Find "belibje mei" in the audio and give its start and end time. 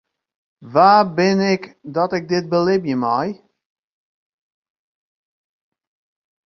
2.51-3.29